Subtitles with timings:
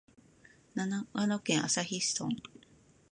[0.73, 2.35] 長野県朝日村